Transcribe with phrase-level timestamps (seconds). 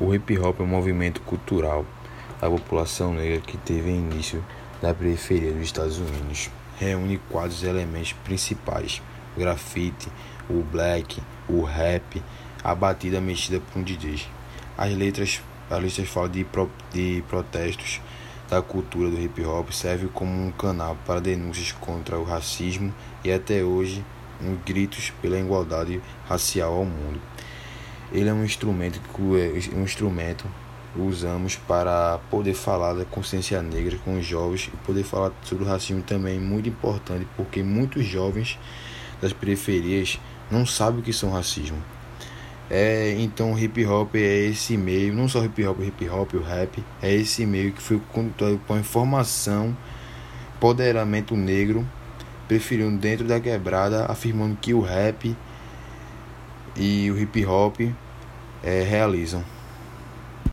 [0.00, 1.86] O hip hop é um movimento cultural
[2.40, 4.44] da população negra que teve início
[4.82, 6.50] na periferia dos Estados Unidos.
[6.80, 9.00] Reúne quatro elementos principais:
[9.36, 10.08] o grafite,
[10.50, 12.20] o black, o rap,
[12.64, 14.20] a batida mexida por um DJ.
[14.76, 15.40] As letras,
[15.70, 18.00] as letras falam de, pro, de protestos
[18.50, 22.92] da cultura do hip hop, serve como um canal para denúncias contra o racismo
[23.22, 24.04] e até hoje
[24.42, 27.20] um gritos pela igualdade racial ao mundo.
[28.14, 30.46] Ele é um instrumento que um instrumento
[30.96, 35.66] usamos para poder falar da consciência negra com os jovens e poder falar sobre o
[35.66, 38.56] racismo também muito importante porque muitos jovens
[39.20, 41.82] das periferias não sabem o que são racismo.
[42.70, 46.82] É, então hip hop é esse meio, não só hip hop, hip hop, o rap,
[47.02, 49.76] é esse meio que foi com a informação,
[50.56, 51.84] empoderamento negro,
[52.46, 55.36] preferindo dentro da quebrada, afirmando que o rap
[56.76, 57.80] e o hip hop
[58.62, 59.44] é, realizam.